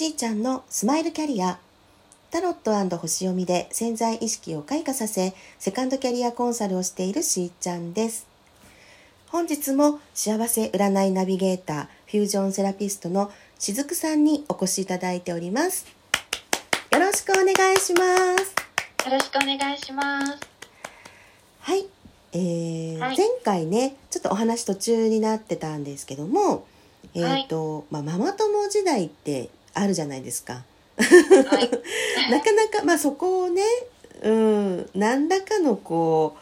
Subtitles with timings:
[0.00, 1.58] しーちゃんのスマイルキャリア
[2.30, 8.26] タロット星読みで潜在意識を開花させセカンドキャリアコンサルをしているしーちゃんです。
[9.28, 15.86] 本日も幸せ占いナビゲーターフュージョンセラピストのしずくさんにお越しいただいております。
[16.92, 18.02] よろしくお願いしま
[18.38, 19.06] す。
[19.06, 20.38] よろしくお願いします。
[21.60, 21.84] はい、
[22.32, 23.16] えーはい。
[23.18, 26.64] 前回ねちょっとお話途中になってたんですけども
[27.14, 30.64] えっ、と、まあママ友時代ってあるじゃないですか。
[30.96, 31.02] は
[31.60, 31.70] い。
[32.30, 33.62] なかなかまあそこをね
[34.22, 36.36] うん何らかのこ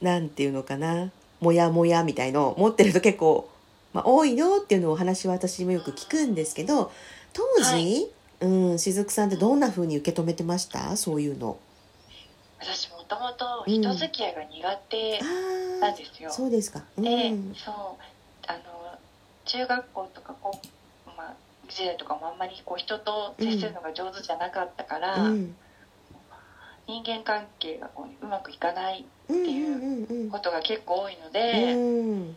[0.00, 1.10] うなんていうのかな
[1.40, 3.48] モヤモヤみたいのを持ってると結構、
[3.92, 6.90] まあ、多いよっていうのをお話は私もよく聞くんですけど
[7.32, 8.08] 当時、はい。
[8.40, 10.96] うんしずくさんってどんな風に受け止めてました？
[10.96, 11.58] そういうの。
[12.60, 15.18] 私もともと人付き合いが苦手
[15.80, 16.82] なんですよ、そうですか。
[16.96, 17.74] うん、でそう
[18.46, 18.60] あの
[19.44, 20.60] 中学校とかこ
[21.06, 21.34] う、まあ、
[21.68, 25.56] 時代とかもあんまりこう人と接するのが上手じゃなかったから、うん。
[26.86, 32.36] 人間関係がこううまくいかないうんていうことが結構多いので、うん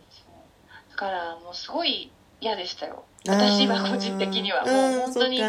[0.90, 3.04] だからもうすごい嫌でしたよ。
[3.26, 5.40] 私は個人的にはもう本当に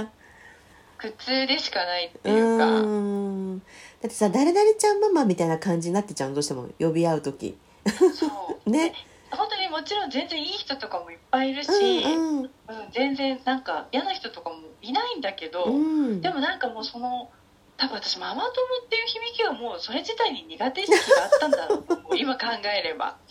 [0.97, 3.59] 苦痛でしかないっていうか、うん。
[3.59, 3.65] だ
[4.05, 6.35] ってさ誰々ちゃんママみたいな感じになってちゃうの？
[6.35, 7.57] どうしても呼び合う時。
[8.13, 8.27] そ
[8.65, 8.69] う。
[8.71, 8.93] ね
[9.35, 12.49] 本当にもちろん全然いい人とかもいっぱいいるし、うんうん、
[12.91, 16.21] 全然なんか嫌な人とかもいないんだけど、うん。
[16.21, 17.29] でもなんかもうその
[17.77, 18.49] 多分私ママ友
[18.85, 21.75] っていう響きはもうそれ自体に苦手意識があったんだろ
[22.11, 23.17] う今考えれば。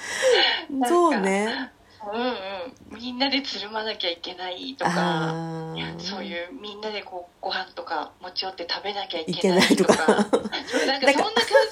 [0.88, 1.72] そうね
[2.12, 2.98] うんうん。
[2.98, 5.34] みんなでつるまなきゃいけないとか
[5.98, 10.06] そういうみんなでこうご飯とか持ち寄って食べなきゃいいけないいととか。
[10.06, 11.10] なんかそんな感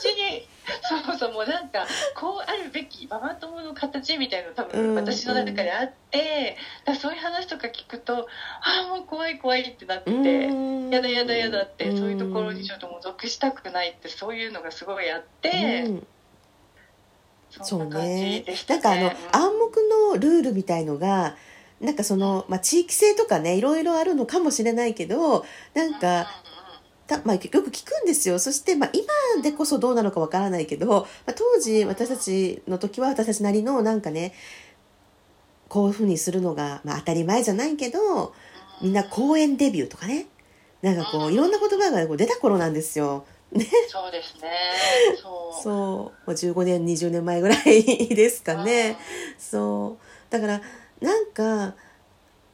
[0.00, 0.48] じに
[0.82, 8.26] そうそうもうなんかこうあるべきママ友の形みたいなの多うん分私の中であって、だからそういう話とか聞くとあ
[8.86, 10.10] あもう怖い怖いってなって。
[10.10, 10.90] うん。
[10.90, 15.92] やだやだやだってそういうところにちょっっともう属したくないってそういうのがすごいあって、そ
[17.50, 18.44] そうんね。
[18.68, 19.16] なんかあのね。
[19.32, 19.80] 暗黙
[20.12, 21.36] のルールみたいのが
[21.80, 25.44] なんかその、まあ、地域性とかねいろいろあるのかもしれないけど
[25.74, 26.26] なんか
[27.06, 28.38] た、まあ、よく聞くんですよ。
[28.38, 30.86] そして、まあ、今でこそどうなのかわからないけど、
[31.26, 34.34] まあ、当時私たちの時は私たちなりのなんかね
[35.68, 38.34] こういうふうにするのが、まあ、当たり前じゃないけど
[38.82, 40.26] みんな公演デビューとかね。
[40.80, 43.26] なんかこういろんな言葉がこう出た頃なんですよ。
[43.88, 44.50] そうですね。
[45.22, 45.62] そう。
[45.62, 48.96] そうもう15年20年前ぐらいですかね。
[49.38, 50.60] そうだから
[51.00, 51.74] なんか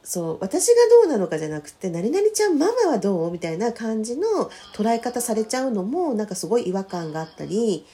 [0.03, 0.73] そう私が
[1.03, 7.85] どうなのかじゃなくて「何々ちゃんママはどう?」みたいな感じの捉え方されちゃうのもなんかすごい違和感があったり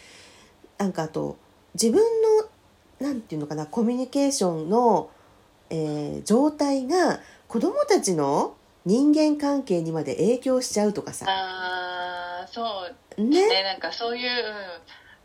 [0.78, 1.38] なんかあと
[1.74, 2.02] 自分
[3.00, 5.10] のなんていうのかなコミュニケーションの、
[5.70, 11.26] えー状態が子供たちの人間関係にまで影響しちゃうとかさ
[12.52, 12.62] そ
[13.18, 13.48] うね。
[13.48, 13.64] ね。
[13.64, 14.54] なんかそういう、うん、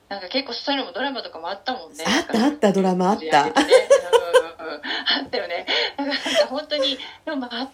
[0.09, 2.05] なんか結構そういうのもドラマとかもあったもんね。
[2.07, 3.45] あったあったドラマあった。
[3.45, 4.83] ねうんうんうん。
[4.83, 5.67] あったよね。
[5.99, 6.15] なんか
[6.49, 7.69] 本当にでも全くああいう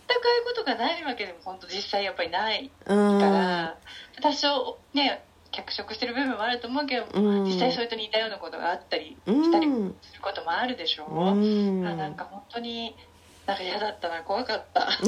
[0.45, 3.21] ことがないわけでも本当実際やっぱりないうん。
[3.21, 3.79] から、
[4.23, 7.45] 多少ね脚色してる部分もあると思うけど、うん。
[7.45, 9.45] 実際それと似たようなことがあったりうん。
[9.45, 11.07] したりすることもあるでしょ。
[11.07, 11.15] う。
[11.15, 11.87] うん。
[11.87, 12.97] あなんか本当に
[13.47, 14.89] なんか嫌だったな怖かった。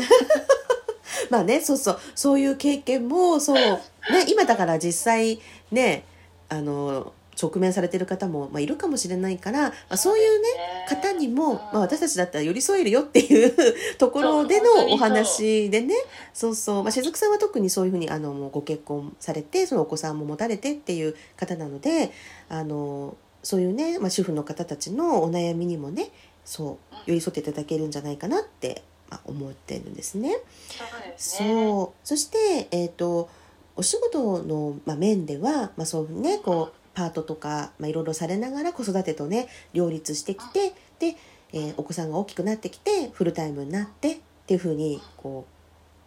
[1.30, 1.98] まあねそうそう。
[2.14, 3.80] そういう経験もそう、ね、
[4.28, 6.04] 今だから実際ね
[6.48, 10.48] あの直面されてる方も、まあ、いるかもしれないから、まあ、そういうね
[10.88, 13.54] 方にも、まあ、私たちだったら寄り添えるよっていう
[13.98, 15.94] ところでのお話でね。
[16.32, 22.12] そうそう、まあ、しずくさんは特にそういうふうにあのもうご結婚されてそのお子さんも持たれてっていう方なので
[22.48, 26.10] あのそういうね、まあ、主婦の方たちのお悩みにもね
[26.44, 28.84] そう寄り添っていただけるんじゃないかなって、まあ、
[29.24, 30.36] 思ってるんですね。
[30.68, 31.14] そうね。
[31.16, 33.28] そうそして、えー、と
[33.76, 41.16] お仕事の、まあ、面では、まあ、そうねこうパートとか、まあ、いろいろされながら子育てとね両立してきてで、
[41.52, 44.16] えーお子さんが大きくなってきてフルタイムになってっ
[44.46, 45.46] ていうふうにこ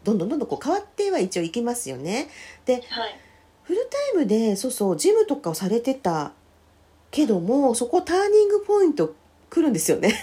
[0.03, 2.29] うどんどんどんどんこう変わっては一応いきますよね。
[2.65, 3.19] ではい。
[3.63, 6.31] フルタイムでそうそうジムとかをされてた
[7.11, 9.13] けどもそこターニングポイント
[9.49, 10.13] 来るんですよね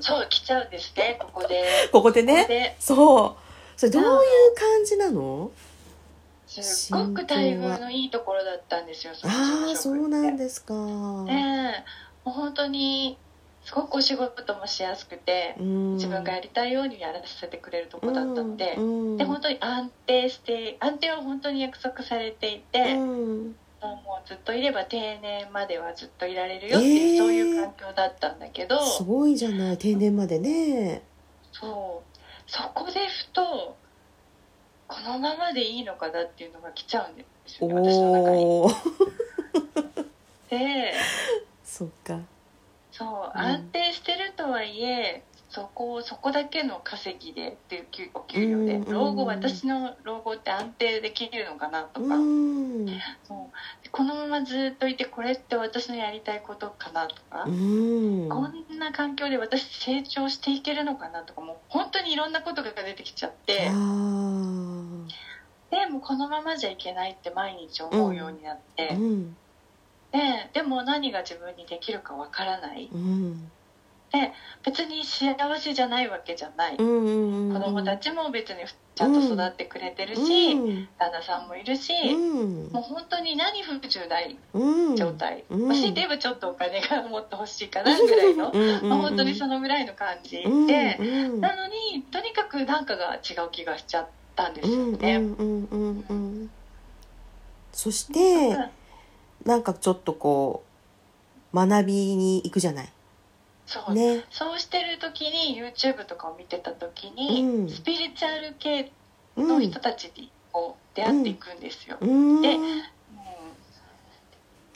[0.00, 1.64] そう来ちゃうんですねここで。
[1.92, 2.36] ここでね？
[2.36, 2.76] ここで。
[2.78, 3.34] そう。
[3.76, 4.10] それどういう
[4.54, 5.50] 感じなの？
[6.46, 9.14] すっごく待遇のいいところだったんですよ。
[9.14, 10.74] そのああそうなんでですか。
[11.24, 11.84] ね
[12.24, 12.28] え。
[12.28, 13.18] もう本当に
[13.64, 19.16] すごくお仕事もしやすくて、自自分がやりたいようにやらせてくれるとこだったので、うん。
[19.16, 23.56] で本当に安定して安定は本当に約束されていて、うん
[23.96, 27.18] もうずっといれば定年まではずっといられるよっていう、えー。
[27.18, 31.02] そういう環境だったんだけどすごいじゃない定年までね。
[31.52, 32.18] そう。
[32.46, 33.76] そこでふと
[34.88, 37.68] このままでいいのかなっていうのが来ちゃうんですよ。
[37.68, 38.68] ね私の中に。
[40.50, 40.94] で
[41.64, 42.20] そっか。
[42.92, 45.22] そううん安定してるとはいえ、
[45.56, 52.86] そこをそこだけの稼ぎでっていう給お給料で、うん老後私の老後って安定できるのかなとか、うん。
[53.26, 53.38] そう。
[53.90, 58.28] このままずっといてこれって私のやりたいことかなとか、うん。
[58.28, 63.64] こんな環境で私成長していけるのかなとかもう本当にいろんなことが出てきちゃって。
[63.64, 63.72] でもう
[66.02, 69.34] このままじゃいけないって毎日思うようになって、うん。
[70.12, 72.90] ででも何が自分にできるかわからない。
[72.92, 73.50] うん
[74.64, 78.56] 別に幸せじゃないわけじゃない、うんうんうん子供たちも別に
[78.94, 80.88] ちゃんと育ってくれてるし、うん。
[80.98, 82.72] 旦那さんもいるし、うん。
[82.72, 84.96] もう本当に何不自由ないうん。
[84.96, 85.68] 状態、うん。
[85.68, 95.22] まあ強いて言えばちょっとお金がもっと欲しいかなぐらいの、うんまあ、本当にそのぐらいの感じで、なのにとにかくなんかが違う気がしちゃったんですよね。
[97.72, 98.56] そして
[99.44, 100.64] なんかちょっとこ
[101.52, 102.88] う学びに行くじゃない
[103.66, 104.24] そうね。
[104.30, 107.68] そうしてる時に YouTube とかを見てた時に、うん。
[107.68, 108.92] スピリチュアル系
[109.36, 111.98] のうん人たちにこう出会っていくんですよ。
[112.00, 112.42] うん。
[112.42, 112.56] で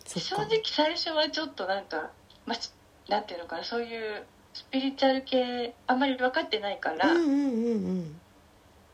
[0.04, 0.28] そっか。
[0.28, 2.10] 正直最初はちょっとなんか、
[2.46, 2.56] ま
[3.08, 8.16] なんていうのかなそういうスピリチュアル系あんまり分かってないから、うんうんうん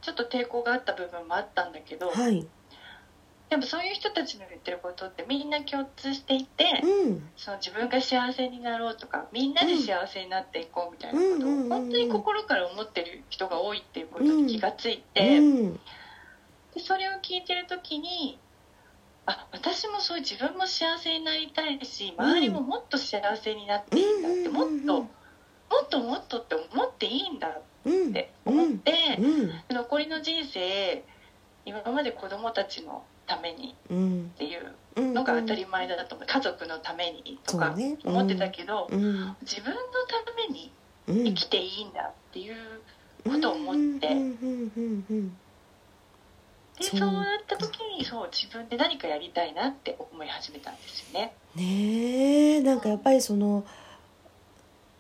[0.03, 2.47] ちょっと抵抗があった部分もあったんだけど、うんはい
[3.49, 7.29] でもそういう人たちの言ってることってみんな共通していて、うん。
[7.37, 15.73] その自分が幸せになろうとかみんなで幸せになっていこうみたいなことを本当に心から思ってる人が多いっていうことに気がついて、うん。
[15.75, 15.81] で
[16.79, 18.39] それを聞いてる時に
[19.27, 25.09] あ私もそういう自分も幸せになりたいし周りももっと幸せになっていいんだって、もっとも
[25.85, 29.75] っともっとって思っていいんだうんって思って、うん。
[29.75, 31.05] 残りの人生
[31.65, 35.15] 今まで子供たちのためにうんっていううん。
[35.15, 36.27] のが当たり前だと思う。
[36.27, 37.75] 家族のためにとか
[38.05, 39.37] 思ってたけど、うん。
[39.43, 40.73] 自分のために
[41.09, 41.25] うん。
[41.25, 42.57] 生きていいんだっていう
[43.25, 44.17] ことを思って、で
[46.85, 51.35] そうなった時にそう自分で何かやりたいなって思い始めたんですよね。
[51.55, 52.61] ねえ。
[52.61, 53.65] なんかやっぱりその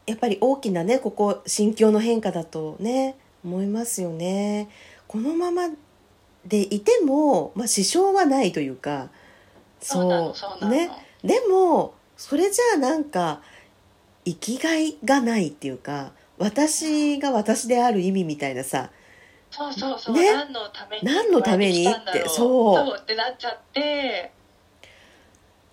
[0.06, 4.68] やっぱり大きなねここ心境の変化だとね思いますよね。
[5.06, 5.68] このまま
[6.46, 9.08] でいても、まあ、支障はないというか
[9.80, 10.90] そうね。
[11.22, 13.40] でもそれじゃあなんか
[14.24, 18.90] 生きがいがないっていうか私が私である意味みたいなさ
[19.50, 20.32] そうそうそう、ね。
[20.34, 22.86] 何のために何のためにってそう。
[22.86, 24.32] そうってなっちゃって。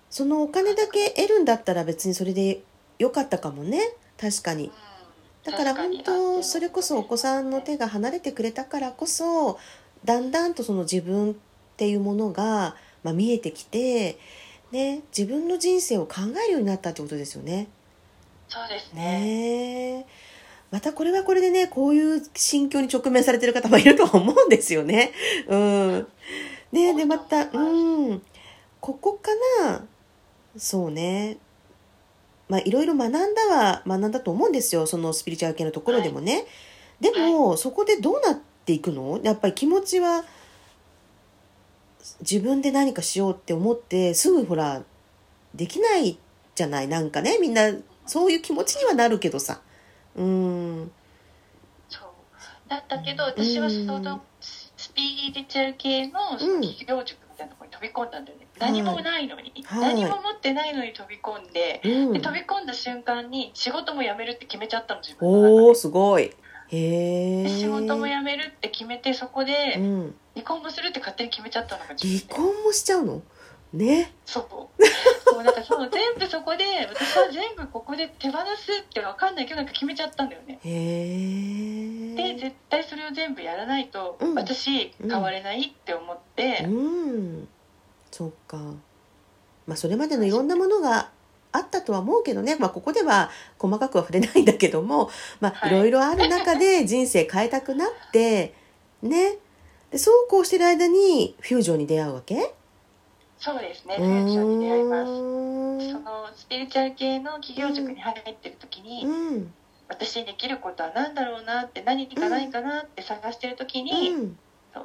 [0.08, 2.62] そのお金だけ得るんだったら別にそれで
[2.98, 3.80] よかったかもね。
[4.18, 4.66] 確かに。
[4.66, 4.72] うん。
[5.44, 9.58] だから本当それこそお子さんの手が離れてくれたからこそ
[10.04, 11.34] だんだんとその自分っ
[11.76, 14.18] ていうものが、まあ、見えてきて、
[14.70, 17.68] ね、自分の人生を考えるようになったってことですよね。
[18.48, 19.02] そうですね。
[19.02, 19.98] ね。
[20.00, 20.06] え
[20.70, 25.12] またこれはこれでねこういう心境に直面されてる方もいるとは思うんですよね。
[25.46, 26.06] うん、
[26.72, 28.22] ねでまたうん。
[28.80, 29.30] ここか
[29.62, 29.84] な
[30.56, 31.38] そうね。
[32.48, 34.86] まあいろいろ学んだは学んだと思うんですよ。
[34.86, 36.44] そのスピリチュアル系のところでもね。
[37.00, 39.20] でも、そこでどうなっていくの？
[39.22, 40.24] やっぱり気持ちは
[42.20, 44.82] 自分で何かしようって思ってすぐほら
[45.54, 46.18] できない
[46.54, 46.88] じゃない？
[46.88, 47.70] なんかねみんな
[48.06, 49.60] そういう気持ちにはなるけどさ。
[50.16, 50.90] うん。
[51.88, 52.08] そう。
[52.68, 56.38] だったけど私はそのスピリチュアル系のうん。
[56.60, 59.94] 企業塾みたいなところに飛び込んだんだよね、何もないのに、はい。
[59.94, 61.80] 何も持ってないのに飛び込んで。
[61.84, 62.12] うん。
[62.12, 66.30] で飛び込んだ瞬間に仕事も辞めるって決めちゃったの自分のおおすごい
[66.70, 73.22] 仕事も辞めるって決めてそこでうん、離婚もするって勝手に決めちゃったのが離婚もしちゃうの？
[73.72, 74.12] ね。
[74.24, 74.44] そう。
[75.24, 80.60] そうなんかその全部そこで私は全部ここで手放すって分かんないけどなんか決めちゃったんだよね。
[80.64, 80.70] へ
[82.12, 84.34] えで絶対それを全部やらないとうん。
[84.34, 87.48] 私変われないって思って、うん。
[88.10, 88.56] そっか。
[89.66, 91.10] まあそれまでのいろんなものが
[91.56, 95.08] あったとは思うけどね、まあ、ここでは細かくは触れないんだけども、
[95.40, 95.70] まあ、はい。
[95.70, 98.54] いろいろある中で人生変えたくなって
[99.02, 99.38] ね。
[99.90, 102.54] でそうこうしてる間にフュージョンに出会うわけ？
[103.38, 103.96] そうですね。
[103.96, 105.92] フュージョンに出会います。
[105.92, 109.52] そのスピリチュアル系の企業塾に入ってる時に、うん。
[109.88, 114.38] 私にできることは何だろうなって何かないかなって探してる時に、うん。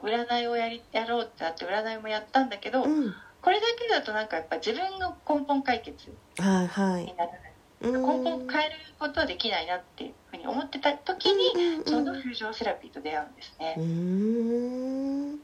[0.04, 7.40] 占いをやりやろうってなって占いもやったんだけど、うんこれだけだとなんかやっぱ自分の根本解決はいはいにならない。
[7.82, 11.86] うん根本変えることはできないなっていうふうに思ってた時に、うんうんうん。
[11.86, 13.76] そのフュージョンセラピーと出会うんですね。
[13.78, 15.40] う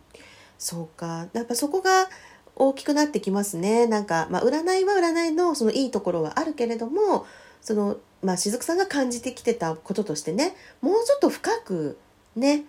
[0.58, 1.28] そうか。
[1.32, 2.10] やっぱそこが
[2.56, 3.88] 大きくなってきますね。
[3.88, 7.26] なんか、まあ、占いは占いのそのいいところはあるけれども
[7.62, 11.98] その、まあ、雫さんが感じてきてたこととしてねもうちょっと深く
[12.36, 12.64] ね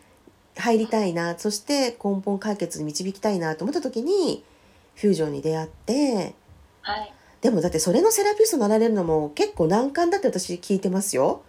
[0.57, 1.37] 入りたいな。
[1.39, 4.45] そして根本解決に導きたいなと思った時に
[4.97, 6.35] フュージョンに出会って
[6.83, 11.43] はい、でもだってそれのセラピストになられるのも結構難関だって私聞いてますよ。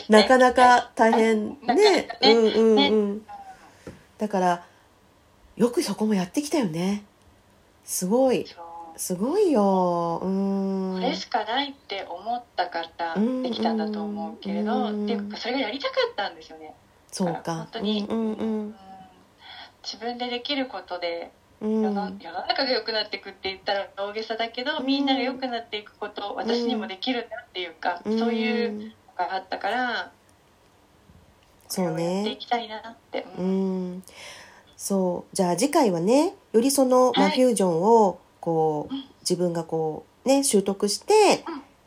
[0.00, 0.22] すね。
[0.22, 1.54] なかなか大変ね。
[1.66, 2.08] かね。
[2.22, 3.22] うんうんねうん。
[4.18, 4.64] だから
[5.56, 7.04] よくそこもやってきたよね。
[7.84, 8.46] すごい。
[8.96, 10.20] すごいよ。
[10.22, 10.94] うん。
[10.94, 16.74] これしかないって思ったからうんできたんだと思うけれど、うんっていうかそれがやりたかったんですよね。
[17.10, 17.54] そうか。
[17.54, 18.74] 本当に、うんうんうん
[19.82, 21.82] 自分でできることでうん。
[21.82, 28.18] 世の世の中が良くなっていくって言ったら大げさだけど、みんなが良くなっていくこと私にもできるんだっていうか、うん。
[28.18, 30.12] そういうのがあったから
[31.68, 33.96] そうこれをやっていねきたいなって、ううん。
[33.96, 34.02] ん
[34.76, 35.36] そう。
[35.36, 39.04] じゃあ次回はねよりその、まフュージョンをこううん。
[39.20, 41.44] 自分がこうね習得して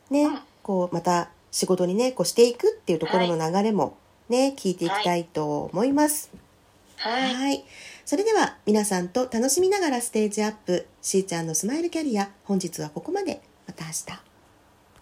[0.09, 0.39] ねうん。
[0.61, 3.97] こうまた仕事にねこうしていくっていうところの流れも
[4.29, 6.29] ね聞いていきたいと思います。
[6.33, 6.42] はい
[7.03, 7.65] はい。
[8.05, 13.41] それでは皆さんと楽しみながらステージアップ、しーちゃんのスマイルキャリア、本日はここまで。
[13.67, 14.32] また明日。